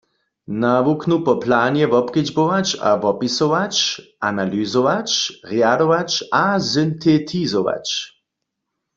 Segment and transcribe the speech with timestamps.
[0.61, 3.73] Nawuknu po planje wobkedźbować a wopisować,
[4.31, 5.07] analyzować,
[5.51, 6.43] rjadować a
[6.73, 7.87] syntetizować.